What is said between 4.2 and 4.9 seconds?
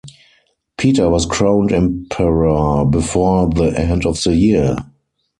the year.